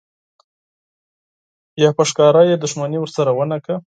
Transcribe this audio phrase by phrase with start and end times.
[1.83, 3.77] یا په ښکاره یې دښمني ورسره ونه کړه.